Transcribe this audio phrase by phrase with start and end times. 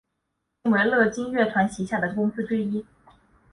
[0.63, 2.83] 现为乐金集团旗下的公司之一。